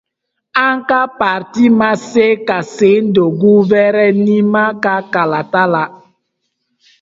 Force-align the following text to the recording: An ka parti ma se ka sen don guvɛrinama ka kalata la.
An 0.65 0.75
ka 0.89 1.01
parti 1.19 1.63
ma 1.79 1.91
se 2.09 2.25
ka 2.47 2.59
sen 2.75 3.03
don 3.13 3.31
guvɛrinama 3.39 4.63
ka 4.83 4.95
kalata 5.13 5.63
la. 5.73 5.83